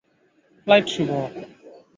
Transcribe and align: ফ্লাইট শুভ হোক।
ফ্লাইট 0.67 0.85
শুভ 0.93 1.09
হোক। 1.11 1.33